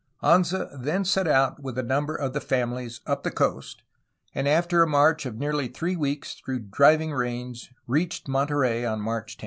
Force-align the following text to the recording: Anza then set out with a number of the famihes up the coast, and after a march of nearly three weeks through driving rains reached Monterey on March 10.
Anza 0.23 0.69
then 0.83 1.05
set 1.05 1.27
out 1.27 1.61
with 1.61 1.77
a 1.77 1.83
number 1.83 2.15
of 2.15 2.33
the 2.33 2.39
famihes 2.39 3.01
up 3.05 3.21
the 3.21 3.29
coast, 3.29 3.83
and 4.33 4.47
after 4.47 4.81
a 4.81 4.87
march 4.89 5.27
of 5.27 5.37
nearly 5.37 5.67
three 5.67 5.95
weeks 5.95 6.33
through 6.33 6.61
driving 6.71 7.13
rains 7.13 7.69
reached 7.85 8.27
Monterey 8.27 8.83
on 8.83 8.99
March 8.99 9.37
10. 9.37 9.39